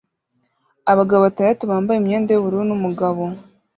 Abagabo 0.91 1.21
batandatu 1.27 1.63
bambaye 1.71 1.97
imyenda 1.99 2.29
yubururu 2.31 2.63
numugabo 2.67 3.23